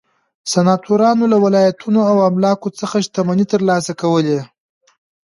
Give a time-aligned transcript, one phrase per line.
[0.51, 4.39] سناتورانو له ولایتونو او املاکو څخه شتمنۍ ترلاسه کولې.